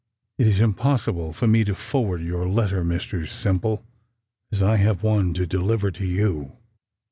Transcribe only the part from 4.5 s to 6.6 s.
as I have one to deliver to you."